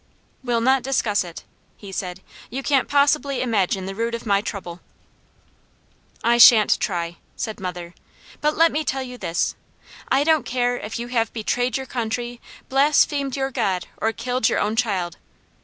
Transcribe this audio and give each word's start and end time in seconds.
"We'll 0.43 0.61
not 0.61 0.81
discuss 0.81 1.23
it," 1.23 1.43
he 1.77 1.91
said. 1.91 2.21
"You 2.49 2.63
can't 2.63 2.87
possibly 2.87 3.39
imagine 3.43 3.85
the 3.85 3.93
root 3.93 4.15
of 4.15 4.25
my 4.25 4.41
trouble." 4.41 4.79
"I 6.23 6.39
shan't 6.39 6.79
try!" 6.79 7.17
said 7.35 7.59
mother. 7.59 7.93
"But 8.41 8.57
let 8.57 8.71
me 8.71 8.83
tell 8.83 9.03
you 9.03 9.19
this: 9.19 9.53
I 10.09 10.23
don't 10.23 10.41
care 10.43 10.75
if 10.75 10.97
you 10.97 11.09
have 11.09 11.31
betrayed 11.33 11.77
your 11.77 11.85
country, 11.85 12.41
blasphemed 12.67 13.35
your 13.35 13.51
God, 13.51 13.85
or 13.97 14.11
killed 14.11 14.49
your 14.49 14.57
own 14.59 14.75
child! 14.75 15.17